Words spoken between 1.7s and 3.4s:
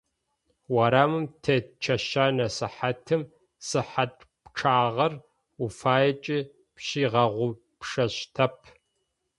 чэщанэ сыхьатым,